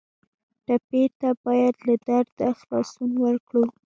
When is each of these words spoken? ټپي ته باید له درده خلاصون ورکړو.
ټپي 0.65 1.03
ته 1.19 1.29
باید 1.43 1.75
له 1.87 1.93
درده 2.07 2.49
خلاصون 2.59 3.11
ورکړو. 3.23 3.63